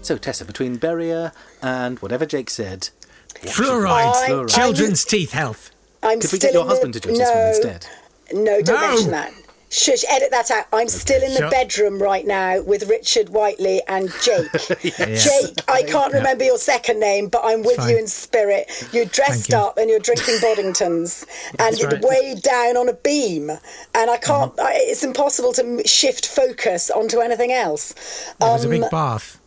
So, 0.00 0.16
Tessa, 0.16 0.44
between 0.44 0.78
Beria 0.78 1.32
and 1.60 1.98
whatever 1.98 2.24
Jake 2.24 2.50
said, 2.50 2.90
Fluoride, 3.34 4.44
I- 4.44 4.44
children's 4.46 5.04
teeth 5.04 5.32
health. 5.32 5.72
I'm 6.04 6.20
could 6.20 6.30
we 6.32 6.38
get 6.38 6.52
your 6.52 6.62
in 6.62 6.68
the- 6.68 6.72
husband 6.74 6.94
to 6.94 7.00
judge 7.00 7.16
this 7.18 7.30
one 7.34 7.46
instead? 7.48 7.86
No, 8.32 8.62
don't 8.62 8.80
No. 8.80 8.88
mention 8.94 9.10
that. 9.10 9.32
Shush, 9.78 10.04
edit 10.08 10.30
that 10.30 10.50
out. 10.50 10.64
I'm 10.72 10.88
still 10.88 11.22
in 11.22 11.34
the 11.34 11.40
Shut- 11.40 11.50
bedroom 11.50 11.98
right 12.02 12.26
now 12.26 12.62
with 12.62 12.88
Richard 12.88 13.28
Whiteley 13.28 13.82
and 13.88 14.10
Jake. 14.22 14.50
Jake, 14.80 15.60
I 15.68 15.82
can't 15.82 16.14
remember 16.14 16.44
your 16.44 16.56
second 16.56 16.98
name, 16.98 17.28
but 17.28 17.42
I'm 17.44 17.62
with 17.62 17.76
fine. 17.76 17.90
you 17.90 17.98
in 17.98 18.06
spirit. 18.06 18.70
You're 18.92 19.04
dressed 19.04 19.50
you. 19.50 19.56
up 19.58 19.76
and 19.76 19.90
you're 19.90 19.98
drinking 19.98 20.36
Boddingtons 20.36 21.26
and 21.58 21.76
you're 21.78 21.90
right. 21.90 22.00
way 22.02 22.34
down 22.42 22.78
on 22.78 22.88
a 22.88 22.94
beam. 22.94 23.50
And 23.50 24.10
I 24.10 24.16
can't, 24.16 24.52
Uh-huh. 24.58 24.62
I, 24.66 24.76
it's 24.80 25.04
impossible 25.04 25.52
to 25.54 25.82
shift 25.86 26.26
focus 26.26 26.90
onto 26.90 27.20
anything 27.20 27.52
else. 27.52 27.90
It 28.30 28.36
was 28.40 28.64
a 28.64 28.68
Um, 28.68 28.80
big 28.80 28.90
bath. 28.90 29.38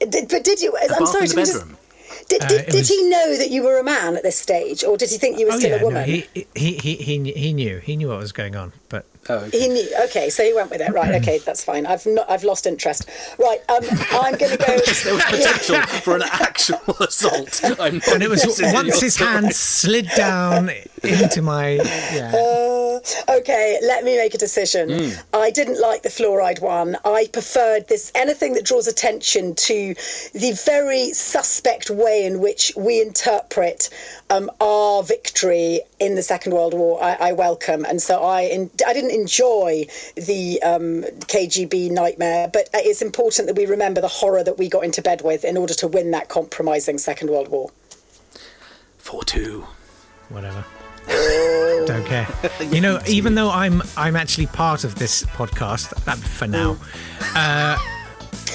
Did, 0.00 0.28
but 0.28 0.42
did 0.42 0.60
you? 0.60 0.76
I'm 0.76 1.06
sorry, 1.06 1.26
in 1.26 1.28
the 1.28 1.34
can 1.34 1.36
we 1.36 1.46
just- 1.46 1.64
bedroom. 2.08 2.26
Did, 2.28 2.42
Uh, 2.42 2.48
did, 2.48 2.74
was- 2.74 2.88
he 2.88 3.08
know 3.08 3.36
that 3.36 3.50
you 3.50 3.62
were 3.62 3.78
a 3.78 3.84
man 3.84 4.16
at 4.16 4.22
this 4.22 4.38
stage, 4.38 4.84
or 4.84 4.96
did 4.96 5.10
he 5.10 5.18
think 5.18 5.38
you 5.38 5.46
were 5.46 5.52
Oh 5.52 5.58
still 5.58 5.70
yeah, 5.70 5.76
a 5.76 5.80
no, 5.80 5.84
woman? 5.86 6.04
he, 6.04 6.26
he 6.54 6.72
he 6.74 6.94
he 6.96 7.18
knew- 7.18 7.34
he 7.34 7.52
knew 7.52 7.78
he 7.78 7.96
knew 7.96 8.08
what 8.08 8.18
was 8.18 8.32
going 8.32 8.56
on, 8.56 8.72
but 8.88 9.04
Oh, 9.28 9.38
okay. 9.38 9.58
He 9.58 9.66
knew. 9.66 9.88
Okay, 10.04 10.30
so 10.30 10.44
he 10.44 10.54
went 10.54 10.70
with 10.70 10.80
it. 10.80 10.92
Right. 10.92 11.20
Okay, 11.20 11.38
that's 11.38 11.64
fine. 11.64 11.84
I've 11.84 12.06
not. 12.06 12.30
I've 12.30 12.44
lost 12.44 12.64
interest. 12.64 13.10
Right. 13.40 13.58
Um, 13.68 13.82
I'm 14.12 14.36
going 14.38 14.52
to 14.56 14.56
go. 14.56 14.66
there 14.66 14.76
was 14.76 15.02
potential 15.02 15.82
for 16.02 16.14
an 16.14 16.22
actual 16.30 16.78
assault. 17.00 17.60
I'm 17.80 18.00
and 18.12 18.22
it 18.22 18.30
was 18.30 18.44
once 18.60 19.00
his 19.00 19.14
story. 19.14 19.28
hand 19.32 19.52
slid 19.52 20.08
down 20.16 20.70
into 21.02 21.42
my 21.42 21.70
yeah. 22.14 22.30
Uh, 22.36 22.75
okay, 23.28 23.78
let 23.82 24.04
me 24.04 24.16
make 24.16 24.34
a 24.34 24.38
decision. 24.38 24.90
Hmm. 24.90 25.10
I 25.34 25.50
didn't 25.50 25.80
like 25.80 26.02
the 26.02 26.08
fluoride 26.08 26.60
one. 26.60 26.96
I 27.04 27.28
preferred 27.32 27.88
this 27.88 28.12
anything 28.14 28.54
that 28.54 28.64
draws 28.64 28.86
attention 28.86 29.54
to 29.54 29.94
the 30.32 30.52
very 30.64 31.12
suspect 31.12 31.90
way 31.90 32.24
in 32.24 32.40
which 32.40 32.72
we 32.76 33.00
interpret 33.00 33.90
um, 34.30 34.50
our 34.60 35.02
victory 35.02 35.80
in 36.00 36.14
the 36.14 36.22
Second 36.22 36.52
World 36.52 36.74
War. 36.74 37.02
I, 37.02 37.14
I 37.14 37.32
welcome, 37.32 37.84
and 37.84 38.00
so 38.00 38.22
I 38.22 38.42
in, 38.42 38.70
I 38.86 38.92
didn't 38.92 39.12
enjoy 39.12 39.86
the 40.16 40.62
um, 40.62 41.02
KGB 41.26 41.90
nightmare, 41.90 42.48
but 42.52 42.68
it's 42.74 43.02
important 43.02 43.48
that 43.48 43.56
we 43.56 43.66
remember 43.66 44.00
the 44.00 44.08
horror 44.08 44.44
that 44.44 44.58
we 44.58 44.68
got 44.68 44.84
into 44.84 45.02
bed 45.02 45.22
with 45.22 45.44
in 45.44 45.56
order 45.56 45.74
to 45.74 45.88
win 45.88 46.10
that 46.12 46.28
compromising 46.28 46.98
Second 46.98 47.30
World 47.30 47.48
War. 47.48 47.70
Four 48.98 49.24
two. 49.24 49.66
whatever. 50.28 50.64
Don't 51.86 52.04
care. 52.04 52.26
You 52.70 52.80
know, 52.80 52.98
even 53.06 53.34
though 53.36 53.50
I'm 53.50 53.82
I'm 53.96 54.16
actually 54.16 54.46
part 54.48 54.82
of 54.84 54.96
this 54.96 55.22
podcast 55.24 55.92
uh, 56.08 56.16
for 56.16 56.46
now, 56.48 56.76
uh, 57.34 57.78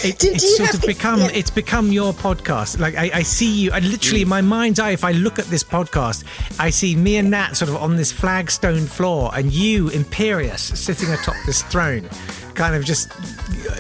it, 0.04 0.20
Do- 0.20 0.28
do 0.28 0.34
it's 0.34 0.58
sort 0.58 0.74
of 0.74 0.82
become 0.82 1.20
yeah. 1.20 1.30
it's 1.34 1.50
become 1.50 1.92
your 1.92 2.12
podcast. 2.14 2.80
Like 2.80 2.96
I, 2.98 3.10
I 3.14 3.22
see 3.24 3.50
you, 3.50 3.72
I 3.72 3.80
literally 3.80 4.24
in 4.24 4.28
my 4.28 4.42
mind's 4.42 4.80
eye. 4.80 4.92
If 4.92 5.04
I 5.04 5.14
look 5.14 5.40
at 5.40 5.46
this 5.46 5.64
podcast, 5.64 6.26
I 6.60 6.70
see 6.72 6.96
me 6.96 7.18
and 7.18 7.32
Natt 7.32 7.56
sort 7.56 7.70
of 7.70 7.78
on 7.78 7.96
this 7.96 8.12
flagstone 8.12 8.86
floor, 8.86 9.32
and 9.34 9.52
you, 9.52 9.90
Imperious, 9.90 10.62
sitting 10.80 11.10
atop 11.10 11.36
this 11.46 11.62
throne, 11.64 12.10
kind 12.62 12.76
of 12.76 12.86
just 12.86 13.12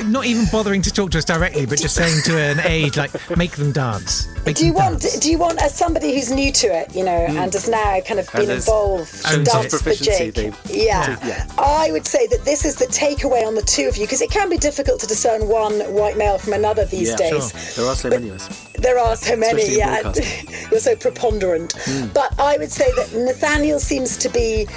not 0.05 0.25
even 0.25 0.45
bothering 0.51 0.81
to 0.81 0.91
talk 0.91 1.11
to 1.11 1.19
us 1.19 1.25
directly, 1.25 1.67
but 1.67 1.79
just 1.79 1.93
saying 1.93 2.23
to 2.23 2.35
an 2.35 2.59
aide 2.61 2.97
like, 2.97 3.11
"Make 3.37 3.51
them 3.51 3.71
dance." 3.71 4.27
Make 4.43 4.55
Do 4.57 4.65
you 4.65 4.73
want? 4.73 5.01
dance. 5.01 5.19
Do 5.19 5.29
you 5.29 5.37
want 5.37 5.61
as 5.61 5.77
somebody 5.77 6.15
who's 6.15 6.31
new 6.31 6.51
to 6.53 6.67
it, 6.67 6.95
you 6.95 7.03
know, 7.03 7.27
mm. 7.29 7.37
and 7.37 7.53
has 7.53 7.69
now 7.69 7.99
kind 8.01 8.19
of 8.19 8.27
been 8.33 8.49
involved, 8.49 9.13
shown 9.23 9.43
dance 9.43 9.51
some 9.51 9.63
for 9.69 9.83
proficiency, 9.83 10.31
Jake? 10.31 10.53
Yeah. 10.65 11.15
yeah. 11.23 11.45
I 11.59 11.91
would 11.91 12.07
say 12.07 12.25
that 12.27 12.43
this 12.43 12.65
is 12.65 12.75
the 12.75 12.85
takeaway 12.87 13.45
on 13.45 13.53
the 13.53 13.61
two 13.61 13.87
of 13.87 13.97
you 13.97 14.05
because 14.05 14.21
it 14.21 14.31
can 14.31 14.49
be 14.49 14.57
difficult 14.57 14.99
to 15.01 15.07
discern 15.07 15.47
one 15.47 15.73
white 15.93 16.17
male 16.17 16.39
from 16.39 16.53
another 16.53 16.85
these 16.85 17.09
Yeah, 17.09 17.17
days. 17.17 17.75
There 17.75 17.85
are 17.85 17.95
so 17.95 18.09
many 18.09 18.29
of 18.29 18.35
us. 18.35 18.70
There 18.81 18.97
are 18.97 19.15
so 19.15 19.35
many, 19.35 19.61
Especially 19.61 19.77
yeah. 19.77 20.67
You're 20.71 20.79
so 20.79 20.95
preponderant. 20.95 21.75
But 22.13 22.39
I 22.39 22.57
would 22.57 22.71
say 22.71 22.91
that 22.95 23.13
Nathaniel 23.13 23.79
seems 23.79 24.17
to 24.17 24.29
be, 24.29 24.67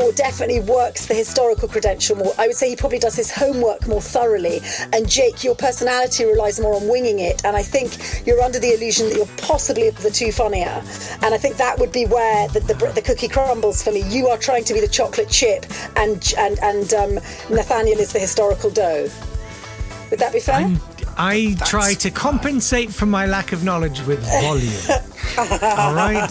or 0.00 0.12
definitely 0.12 0.60
works 0.60 1.06
the 1.06 1.14
historical 1.14 1.68
credential 1.68 2.16
more. 2.16 2.32
I 2.38 2.46
would 2.46 2.56
say 2.56 2.68
he 2.68 2.76
probably 2.76 3.00
does 3.00 3.16
his 3.16 3.32
homework 3.32 3.88
more 3.88 4.00
thoroughly. 4.00 4.60
And 4.92 5.08
Jake, 5.08 5.42
your 5.42 5.56
personality 5.56 6.24
relies 6.24 6.60
more 6.60 6.74
on 6.74 6.88
winging 6.88 7.18
it. 7.18 7.44
And 7.44 7.56
I 7.56 7.62
think 7.62 8.26
you're 8.26 8.40
under 8.40 8.58
the 8.58 8.74
illusion 8.74 9.08
that 9.08 9.16
you're 9.16 9.26
possibly 9.38 9.90
the 9.90 10.10
two 10.10 10.30
funnier. 10.30 10.82
And 11.22 11.34
I 11.34 11.38
think 11.38 11.56
that 11.56 11.78
would 11.78 11.92
be 11.92 12.06
where 12.06 12.48
the, 12.48 12.60
the, 12.60 12.74
the 12.94 13.02
cookie 13.02 13.28
crumbles 13.28 13.82
for 13.82 13.90
me. 13.90 14.02
You 14.08 14.28
are 14.28 14.38
trying 14.38 14.64
to 14.64 14.74
be 14.74 14.80
the 14.80 14.88
chocolate 14.88 15.28
chip, 15.28 15.66
and 15.96 16.32
and 16.38 16.58
and 16.62 16.94
um, 16.94 17.14
Nathaniel 17.50 17.98
is 17.98 18.12
the 18.12 18.18
historical 18.18 18.70
dough. 18.70 19.08
Would 20.10 20.20
that 20.20 20.32
be 20.32 20.40
fair? 20.40 20.56
I'm, 20.56 20.80
I 21.20 21.56
try 21.66 21.94
to 21.94 22.10
compensate 22.10 22.92
for 22.94 23.06
my 23.06 23.26
lack 23.26 23.52
of 23.52 23.64
knowledge 23.64 24.00
with 24.02 24.20
volume. 24.40 24.72
All 25.62 25.94
right? 25.94 26.30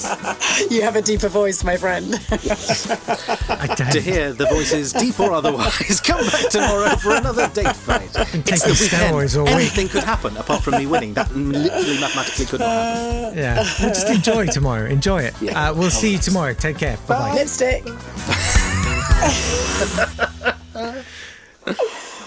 you 0.69 0.81
have 0.81 0.95
a 0.95 1.01
deeper 1.01 1.27
voice, 1.27 1.63
my 1.63 1.75
friend. 1.77 2.15
I 2.31 3.67
don't. 3.75 3.91
To 3.91 4.01
hear 4.01 4.33
the 4.33 4.45
voices, 4.45 4.93
deep 4.93 5.19
or 5.19 5.31
otherwise, 5.33 5.99
come 6.01 6.25
back 6.25 6.49
tomorrow 6.49 6.95
for 6.95 7.15
another 7.15 7.47
date 7.49 7.75
fight. 7.75 8.09
It's 8.15 8.63
the 8.63 8.77
weekend. 8.79 9.13
steroids 9.13 9.37
all 9.37 9.45
week. 9.45 9.53
Anything 9.55 9.89
could 9.89 10.03
happen 10.03 10.35
apart 10.37 10.63
from 10.63 10.77
me 10.77 10.85
winning. 10.85 11.13
That 11.13 11.33
literally 11.35 11.99
mathematically 11.99 12.45
could 12.45 12.59
not 12.61 12.69
happen. 12.69 13.37
Yeah. 13.37 13.55
Well, 13.79 13.89
just 13.89 14.09
enjoy 14.09 14.47
tomorrow. 14.47 14.85
Enjoy 14.85 15.21
it. 15.21 15.33
Yeah. 15.41 15.69
Uh, 15.69 15.73
we'll 15.73 15.89
see 15.89 16.13
you 16.13 16.17
tomorrow. 16.17 16.53
Take 16.53 16.77
care. 16.77 16.97
Bye 17.07 17.17
bye. 17.17 17.33
Lipstick. 17.35 17.83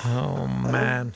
Oh, 0.03 0.47
man. 0.47 1.13